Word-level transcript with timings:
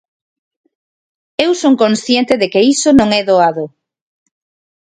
Eu 1.45 1.51
son 1.61 1.73
consciente 1.83 2.33
de 2.41 2.47
que 2.51 2.61
iso 2.73 2.89
non 2.99 3.09
é 3.19 3.21
doado. 3.29 3.63